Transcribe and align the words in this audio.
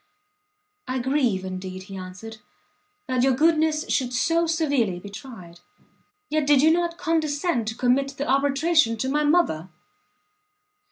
"I 0.87 0.97
grieve, 0.97 1.45
indeed," 1.45 1.83
he 1.83 1.95
answered, 1.95 2.37
"that 3.05 3.21
your 3.21 3.35
goodness 3.35 3.87
should 3.87 4.13
so 4.15 4.47
severely 4.47 4.99
be 4.99 5.11
tried; 5.11 5.59
yet 6.27 6.47
did 6.47 6.59
you 6.63 6.71
not 6.71 6.97
condescend 6.97 7.67
to 7.67 7.75
commit 7.77 8.17
the 8.17 8.27
arbitration 8.27 8.97
to 8.97 9.09
my 9.09 9.23
mother?" 9.23 9.69